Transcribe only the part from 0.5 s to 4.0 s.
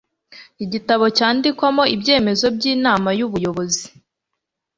igitabo cyandikwamo ibyemezo by'inama y'ubuyobozi